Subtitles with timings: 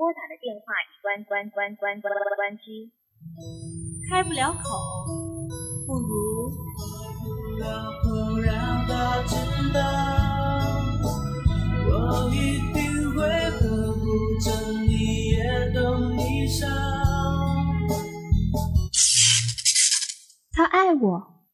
[0.00, 2.90] 拨打的电话已关关关关关关机，
[4.08, 4.64] 开不了口，
[5.86, 6.50] 不如
[8.02, 8.48] 不让
[8.88, 9.36] 他知
[9.74, 9.78] 道，
[11.84, 14.00] 我一定会呵护
[14.40, 14.48] 着
[14.88, 16.66] 你，也懂你伤。
[20.52, 21.44] 他爱我，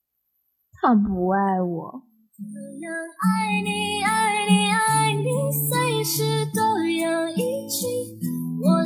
[0.80, 2.04] 他不爱我。
[2.38, 2.44] 怎
[2.80, 2.94] 样
[3.24, 5.24] 爱你，爱你，爱你，
[5.68, 8.14] 随时都要一起。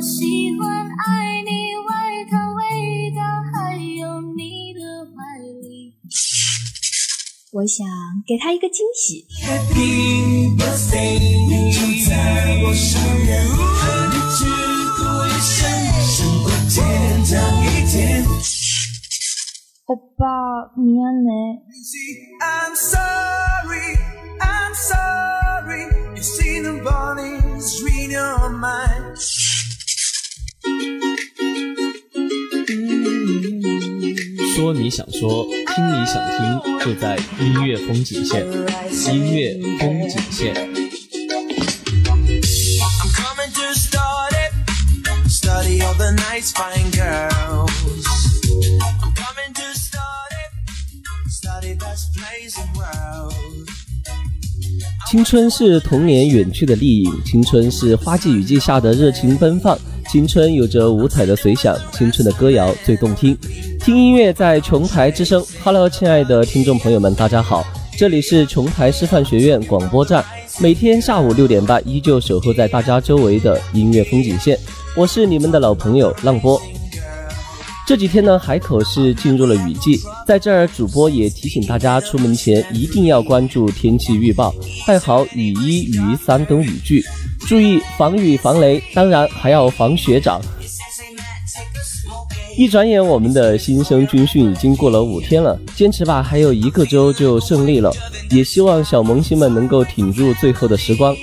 [0.00, 3.20] 喜欢爱你外套味道，
[3.52, 4.80] 还有你的
[5.12, 5.92] 怀里。
[7.52, 7.86] 我想
[8.26, 9.26] 给他一个惊喜。
[9.44, 14.48] Happy birthday，你就在我身边，和你只
[14.96, 15.68] 过一生，
[16.08, 18.24] 胜过天长一天。
[19.84, 20.24] 欧巴，
[20.74, 21.60] 미안해。
[34.81, 38.43] 你想说，听你想听，就在音乐风景线。
[39.13, 40.55] 音乐风景线。
[42.95, 44.51] I'm coming to start it.
[45.29, 47.69] Study all the nice fine girls.
[48.79, 50.51] I'm coming to start it.
[51.29, 53.35] Study best place in world.
[55.11, 59.77] 青春是童年远去的丽影，青春是花季雨季下的热情奔放，
[60.09, 63.37] 青春有着五彩的随想，青春的歌谣最动听。
[63.83, 67.65] 听音乐在琼台之声，Hello，亲爱的听众朋友们，大家好，
[67.97, 70.23] 这里是琼台师范学院广播站，
[70.59, 74.55] 每天下午六点半依旧守候在大家周围的音乐风景线，
[74.95, 76.61] 我是你们的老朋友浪波。
[77.87, 84.53] 这几天呢，海口是进入了雨季，在这儿主播也提醒大家，出门前一定要关注天气预报，
[84.85, 87.03] 带好雨衣、雨伞等雨具，
[87.47, 90.39] 注意防雨防雷，当然还要防学长。
[92.61, 97.91] 一转眼，我们的新生军训已经过了五天了，坚持吧，还有一个周就胜利了。
[98.29, 101.15] 也希望小萌新们能够挺住最后的时光。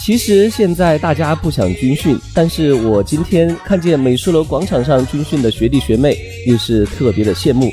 [0.00, 6.16] 其实现在大家不想军训，但是我今天看见美术楼广场上军训的学弟学妹，
[6.46, 7.68] 又是特别的羡慕。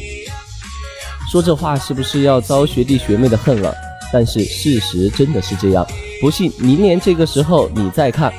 [1.31, 3.71] 说这话是不是要遭学弟学妹的恨了？
[4.11, 5.85] 但是事实真的是这样，
[6.19, 8.33] 不信明年这个时候你再看。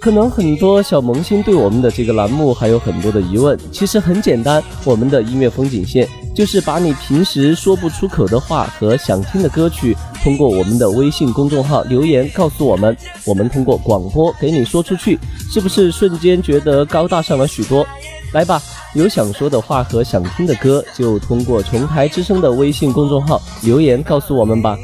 [0.00, 15.18] 可能很多小萌新对我们的这个栏目还有很多的疑问，其实很简单，我们的音乐风景线就是把你平时说不出口的话和想听的歌曲，通过我们的微信公众号留言告诉我们，我们通过广播给你说出去，
[15.52, 17.84] 是不是瞬间觉得高大上了许多？
[18.32, 18.62] 来吧，
[18.94, 24.78] 有想说的话和想听的歌，就通过琼台之声的微信公众号留言告诉我们吧。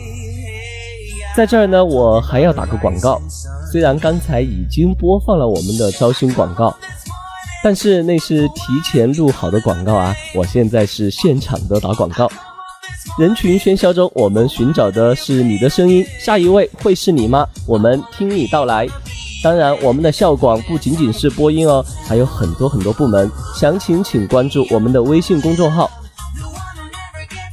[1.36, 3.20] 在这儿呢，我还要打个广告。
[3.74, 6.72] 虽然刚才已经播放了我们的招新广告，
[7.60, 10.14] 但是那是提前录好的广告啊！
[10.32, 12.30] 我现在是现场的打广告。
[13.18, 16.06] 人群喧嚣中，我们寻找的是你的声音。
[16.20, 17.48] 下一位会是你吗？
[17.66, 18.86] 我们听你到来。
[19.42, 23.28] 当然，我们的校广不仅仅是播音哦，还有很多很多部门。
[23.56, 25.90] 详情请关注我们的微信公众号。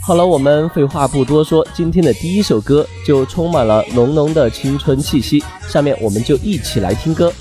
[0.03, 5.43] 好了，我们废话不多说，今天的第一首歌就充满了浓浓的青春气息。
[5.69, 7.31] 下面我们就一起来听歌。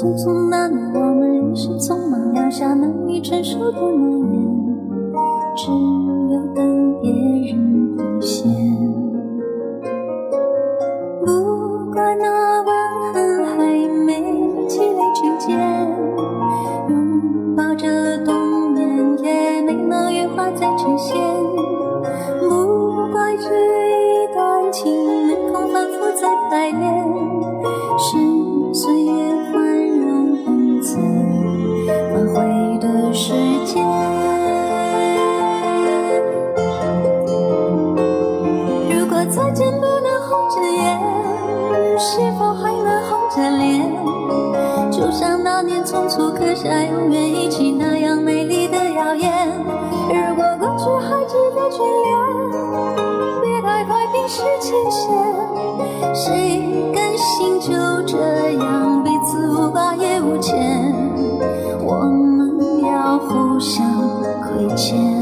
[0.00, 4.78] 匆匆那年，我们一时匆忙撂下难以承受的诺言，
[5.54, 5.70] 只
[6.32, 7.12] 有等别
[7.52, 8.59] 人兑现。
[46.62, 49.32] 下永远一起那样美丽的谣言。
[50.10, 52.12] 如果过去还值得眷恋，
[53.40, 55.00] 别太快冰释前嫌。
[56.12, 57.72] 谁甘心就
[58.02, 58.18] 这
[58.58, 60.92] 样彼此无挂也无牵？
[61.80, 63.82] 我们要互相
[64.42, 65.19] 亏欠。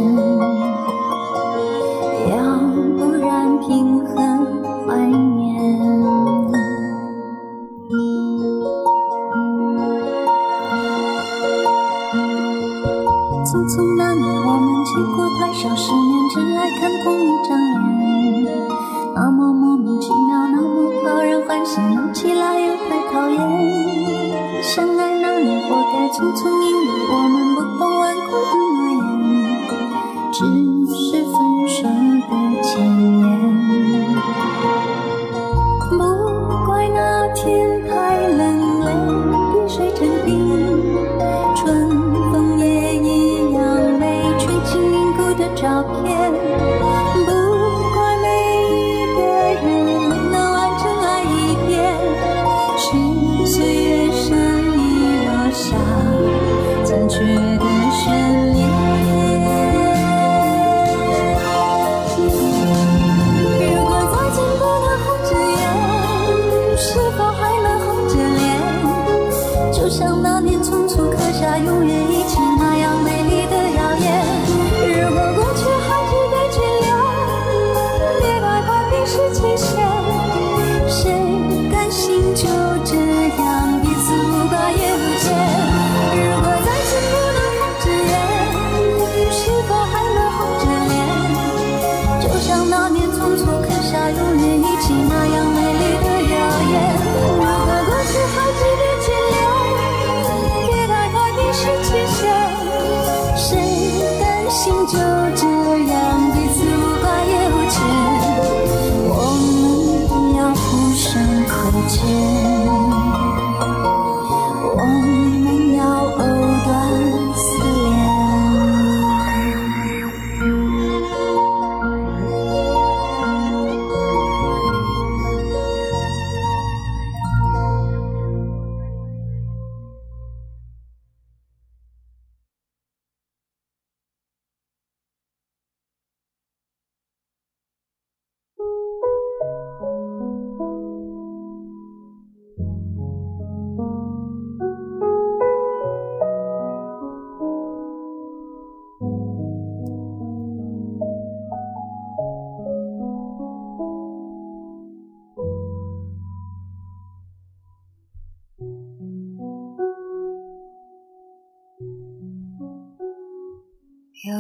[69.88, 72.47] 就像那年匆匆刻下永远一起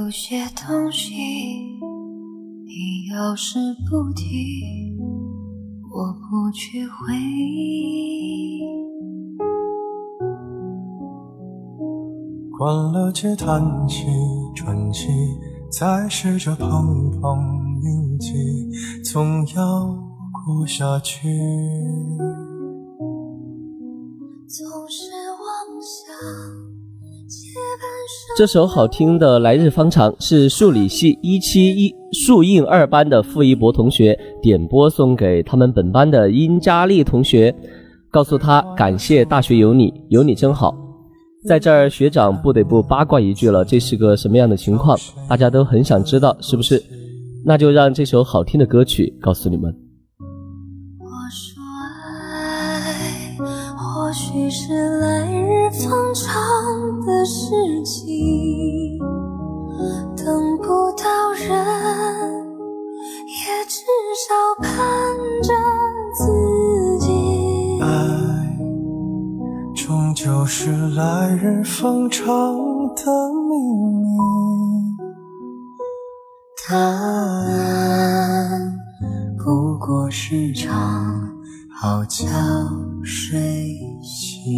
[0.08, 1.12] 有些东西，
[2.64, 3.58] 你要是
[3.90, 4.96] 不提，
[5.92, 8.62] 我不去回忆。
[12.56, 14.06] 关了机，叹气，
[14.56, 15.08] 喘气，
[15.70, 17.38] 再试着碰碰
[17.82, 18.32] 运气，
[19.04, 19.94] 总要
[20.32, 21.28] 过下去。
[28.38, 37.52] 这首好听的《来日方长》是数理系一七一数印二班的付一博同学点播送给他们本班的殷佳丽同学，
[38.12, 40.72] 告诉他感谢大学有你，有你真好。
[41.48, 44.96] 在这儿，学长不得不八卦一句了，这是个什么样的情况？
[45.28, 46.80] 大家都很想知道，是不是？
[47.44, 49.74] 那就让这首好听的歌曲告诉你们。
[61.02, 61.48] 到人，
[63.26, 63.76] 也至
[64.26, 64.68] 少盼
[65.42, 65.48] 着
[66.14, 66.20] 自
[66.98, 67.06] 己。
[67.80, 67.86] 爱，
[69.74, 72.26] 终究是来日方长
[72.94, 73.02] 的
[73.48, 73.56] 秘
[74.02, 74.06] 密。
[76.68, 77.56] 答案
[79.38, 80.68] 不过是场
[81.80, 82.26] 好觉
[83.02, 83.38] 睡
[84.02, 84.52] 醒。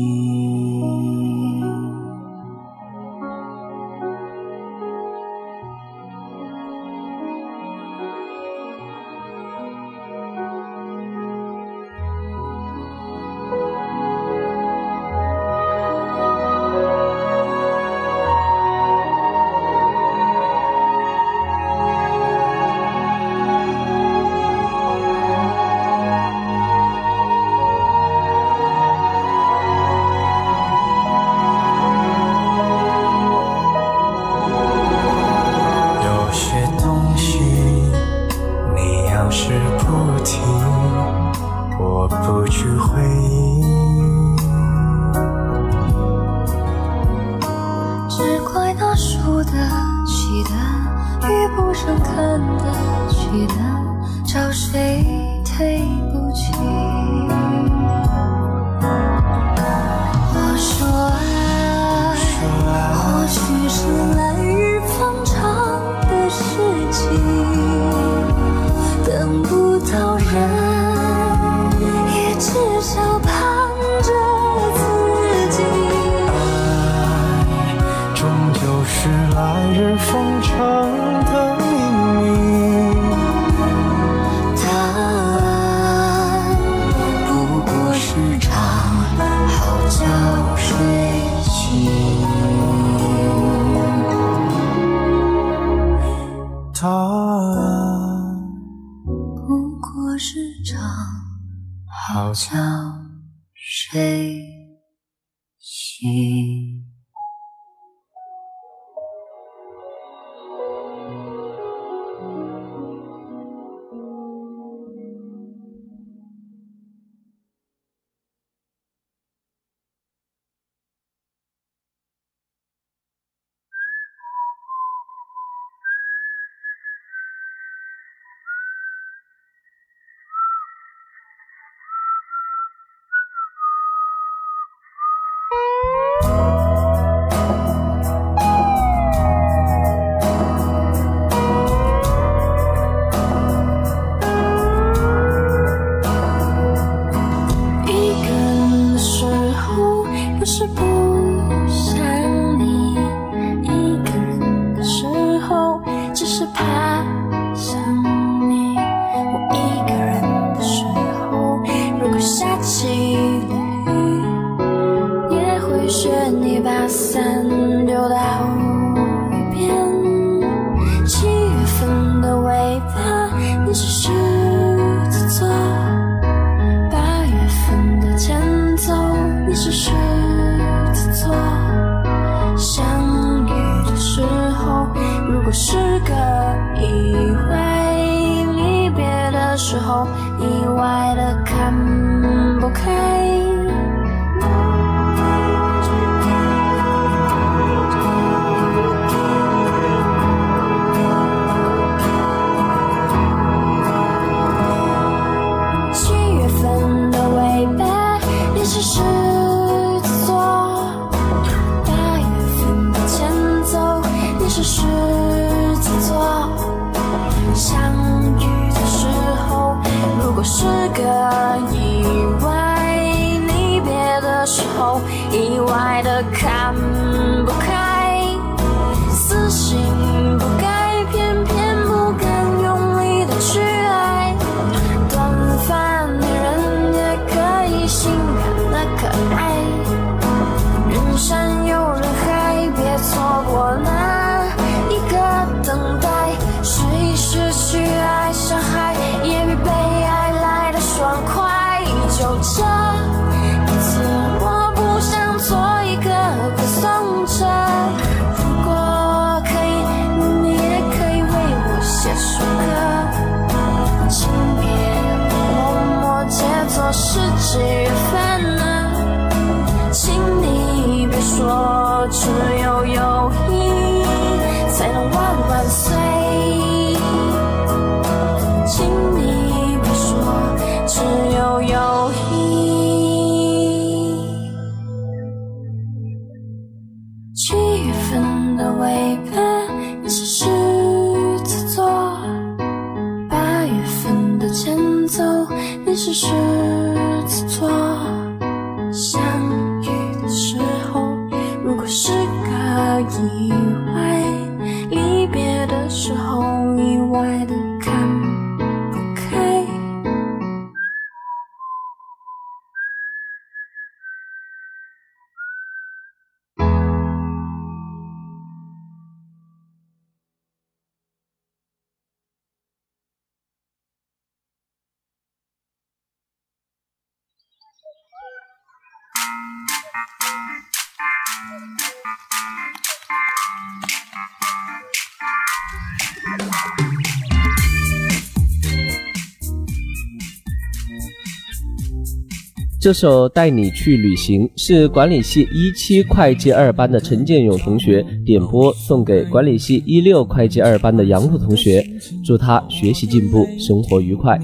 [342.81, 351.87] 这首《带你去旅行》是管理系一七会计二班的陈建勇同学点播，送给管理系一六会计二班的杨璐同学，
[352.25, 354.39] 祝他学习进步，生活愉快。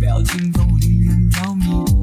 [0.00, 2.01] 表情丰富令人着迷。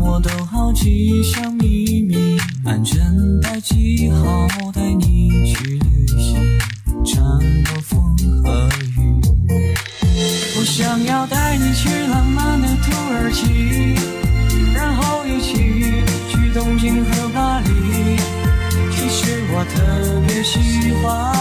[0.00, 2.36] 我都好奇，像秘密。
[2.64, 3.00] 安全
[3.40, 6.58] 带系好，带你去旅行，
[7.04, 7.22] 穿
[7.64, 9.20] 过风和雨。
[10.58, 13.94] 我想要带你去浪漫的土耳其，
[14.74, 15.52] 然后一起
[16.28, 17.68] 去东京和巴黎。
[18.90, 21.35] 其实我特别喜欢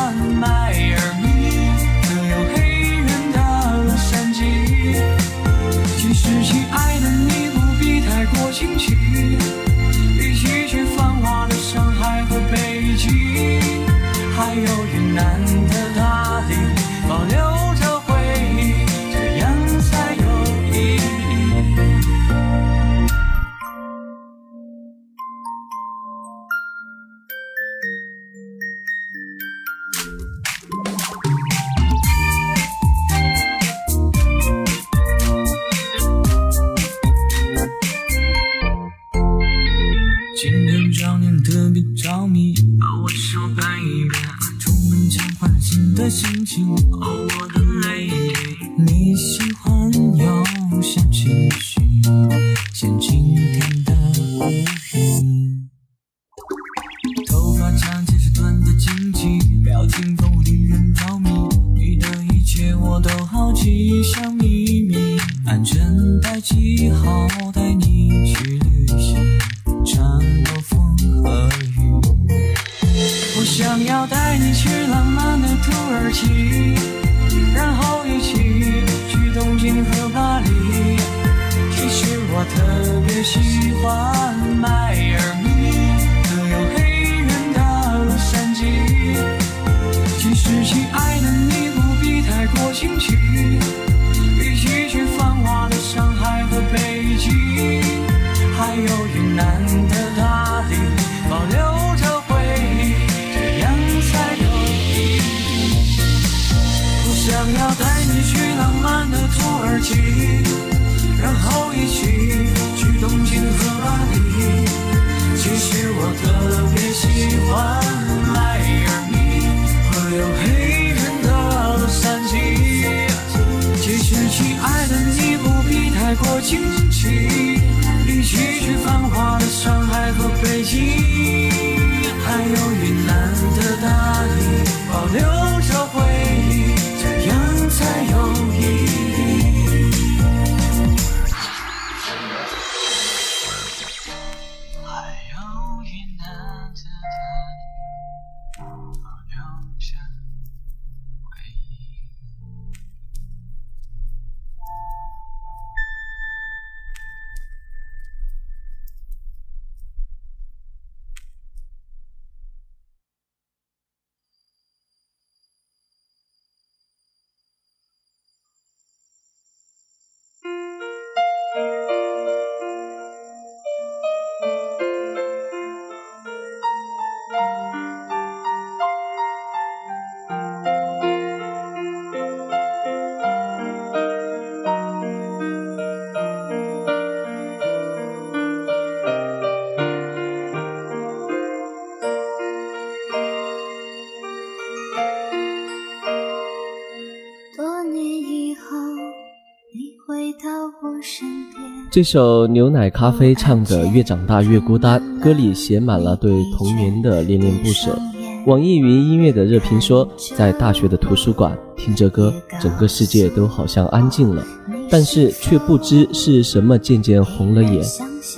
[201.95, 207.97] 这首牛奶咖啡唱的《越长大越孤单》，歌里写满了对童年的恋恋不舍。
[208.45, 210.05] 网易云音乐的热评说，
[210.36, 214.45] 在大学的图书馆听着歌，整个世界都好像安静了，
[214.89, 217.81] 但是却不知是什么渐渐红了眼。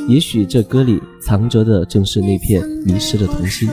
[0.07, 3.67] 也许这歌里藏着的正是那片迷失的童心。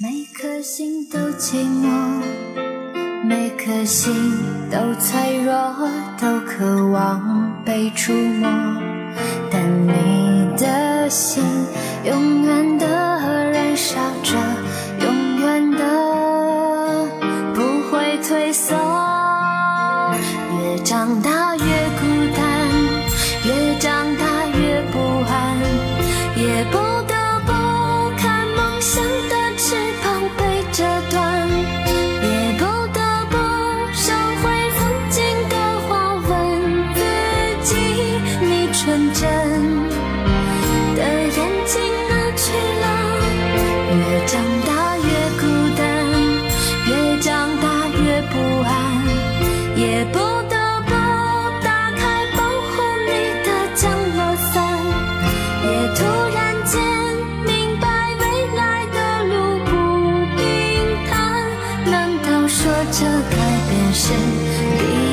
[0.00, 1.95] 每颗心都寂寞，
[3.24, 4.14] 每颗心
[4.70, 5.52] 都脆弱，
[6.20, 8.48] 都渴望被触摸。
[9.50, 11.42] 但你的心
[12.04, 14.36] 永远的燃烧着，
[63.22, 63.36] 改
[63.68, 65.05] 变是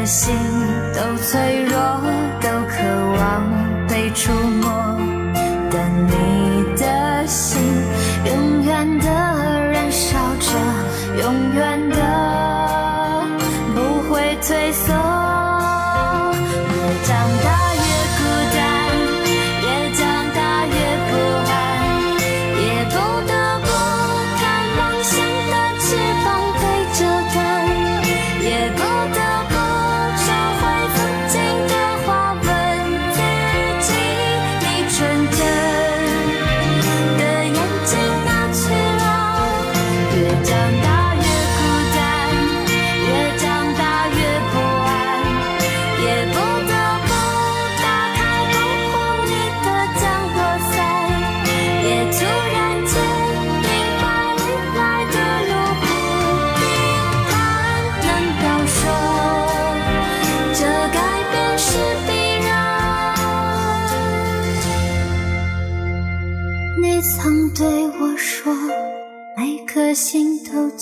[0.00, 0.34] 我的心
[0.94, 1.69] 都脆弱。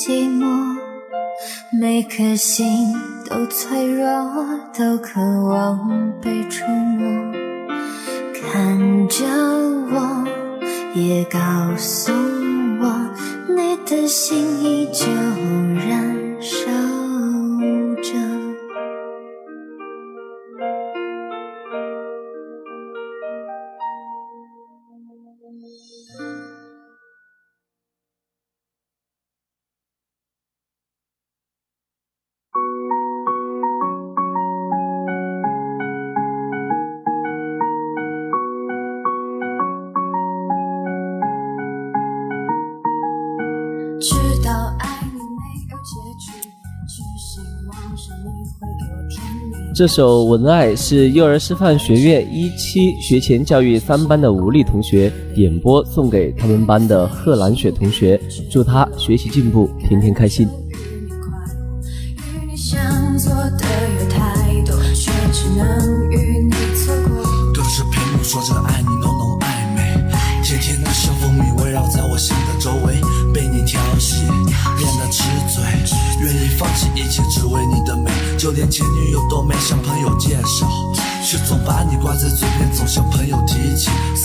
[0.08, 0.46] 寂寞，
[1.70, 2.94] 每颗心
[3.28, 4.08] 都脆弱，
[4.72, 7.06] 都渴望被触摸，
[8.32, 9.26] 看着
[9.90, 10.24] 我，
[10.94, 11.38] 也告
[11.76, 12.10] 诉
[12.80, 13.10] 我，
[13.54, 15.04] 你的心依旧
[15.86, 16.07] 燃。
[49.78, 58.20] 这首文爱是幼儿师范学院一期学前教育三班的吴丽同学点播送给他们班的贺兰雪同学。
[58.50, 60.48] 祝她学习进步天天开心。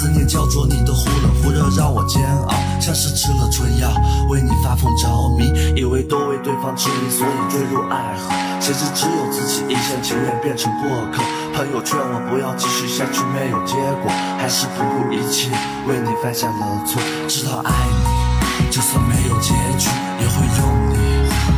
[0.03, 3.89] 思念叫做你的忽冷忽热，让我煎熬，像是吃了春药，
[4.29, 5.47] 为你发疯着迷，
[5.79, 8.35] 以为都为对方痴迷，所以坠入爱河。
[8.59, 11.23] 谁知只有自己一厢情愿变成过客。
[11.55, 15.49] 朋友劝我不要继续下去，没有结果，还是不顾一切
[15.87, 17.01] 为你犯下了错。
[17.29, 17.71] 知道爱
[18.59, 19.87] 你，就算没有结局，
[20.19, 20.99] 也会用你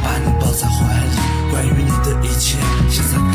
[0.03, 1.17] 把你抱在怀里。
[1.49, 2.59] 关于你的一切，
[2.91, 3.34] 现在。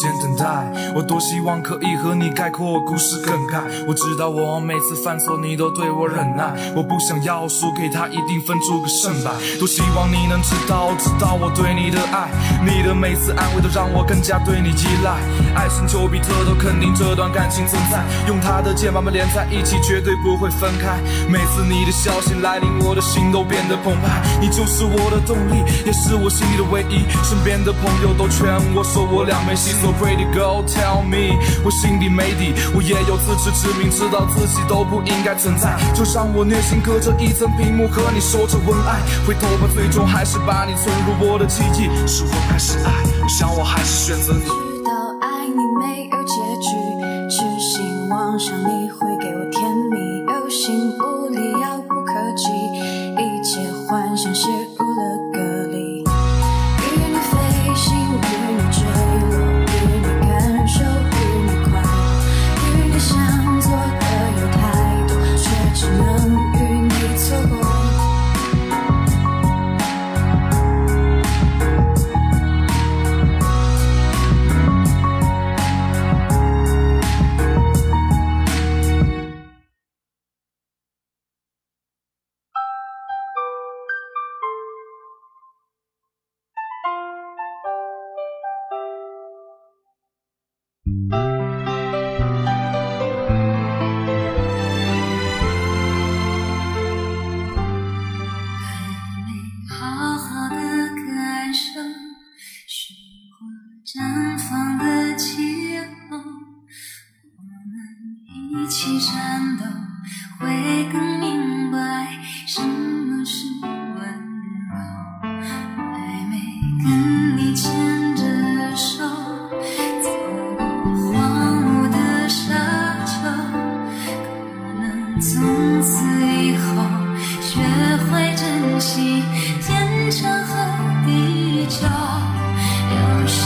[0.00, 0.44] 间等待。
[0.94, 3.60] 我多希望可以和你概括故事梗概。
[3.86, 9.30] 我知道我每次犯错你都对我忍耐，我不想要输给他，一定分出个胜败。
[9.58, 12.30] 多希望你能知道，知道我对你的爱，
[12.64, 15.18] 你的每次安慰都让我更加对你依赖。
[15.54, 20.96] 爱神丘比特都肯定这段感情存在，用他的剑把我们连在一起，绝对不会分开。
[21.28, 24.22] 每次你的消息来临，我的心都变得澎湃。
[24.40, 27.04] 你就是我的动力，也是我心里的唯一。
[27.24, 35.76] 身边的朋友都劝我说我俩没戏 Pretty girl tell me，我心里没底，我也有自知之明，知道自己都不应该存在。
[35.92, 41.90] 就让我虐心隔着一层屏幕和你说着文爱，回头吧，最终还是把你存入我的记忆。
[42.06, 43.04] 是我开始爱？
[43.20, 44.44] 我想我还是选择你。
[44.44, 46.72] 知道爱你没有结局，
[47.28, 49.06] 痴心妄想你会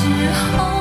[0.05, 0.74] 时候。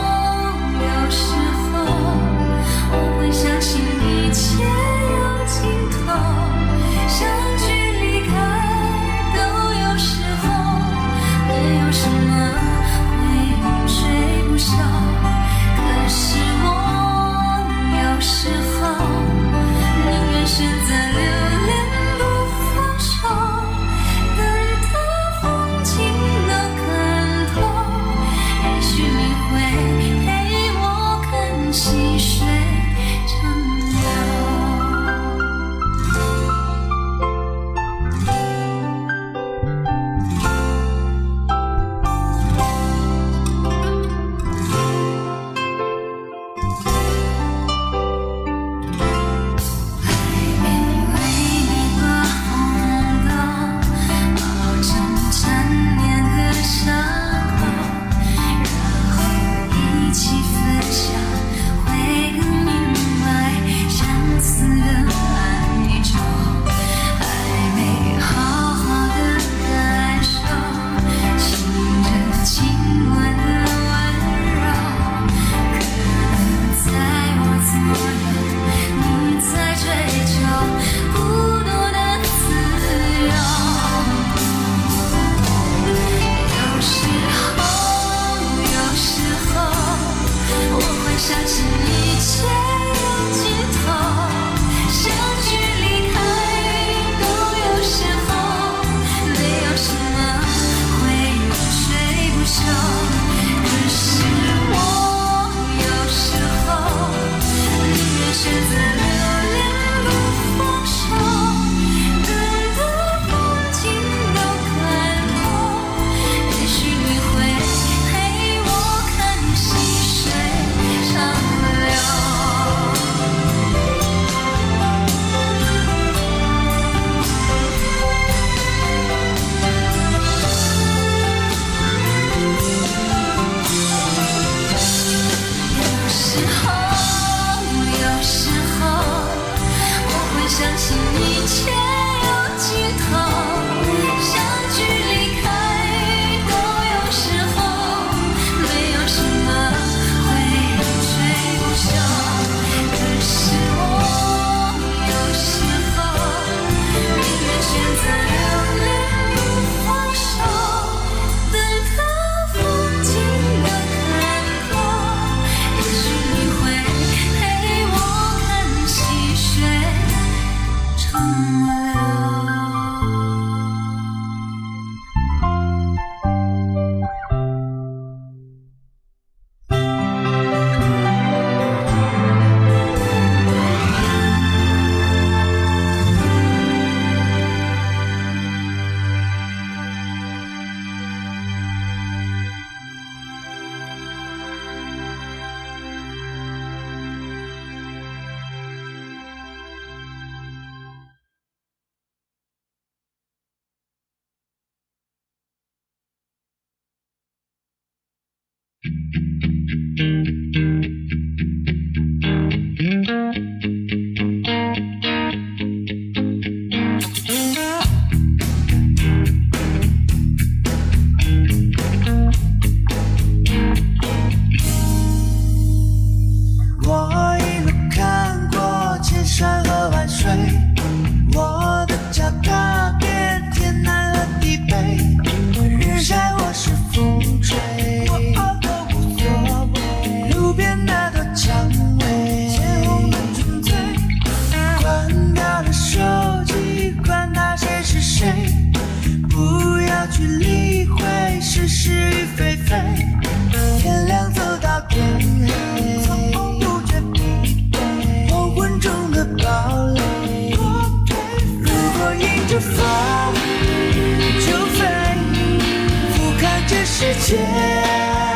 [267.03, 268.32] 世界。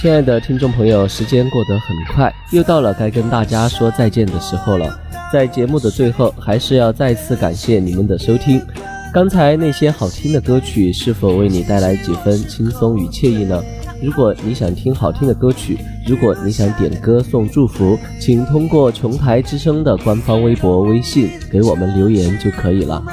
[0.00, 4.98] 亲爱的听众朋友，时间过得很快，又到了该跟大家说再见的时候了。
[5.30, 8.64] 在节目的最后，还是要再次感谢你们的收听。
[9.12, 13.62] 刚才那些好听的歌曲，是否为你带来几分轻松与惬意呢？
[14.02, 23.04] 如果你想听好听的歌曲，如果你想点歌送祝福，请通过琼台之声的官方微博、微信给我们留言就可以了。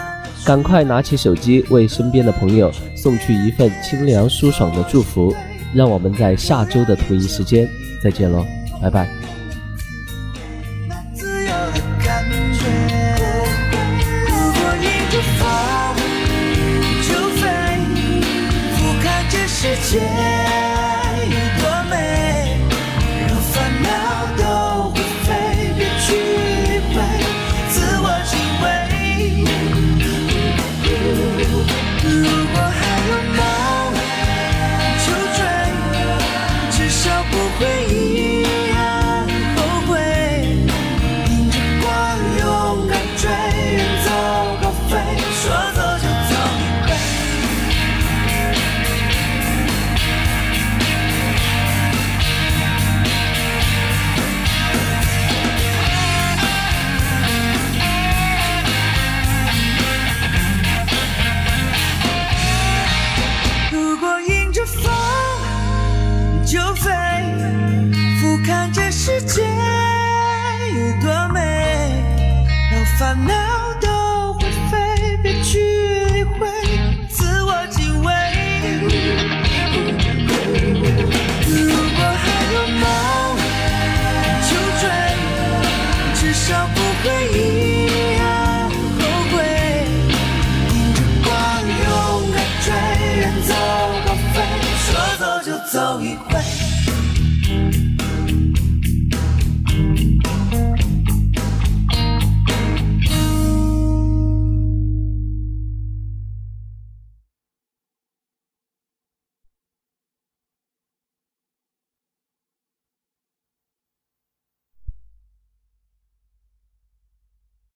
[0.45, 5.35] 赶快拿起手机，为身边的朋友送去一份清凉舒爽的祝福。
[5.73, 7.67] 让我们在下周的同一时间
[8.01, 8.45] 再见喽，
[8.81, 9.36] 拜拜。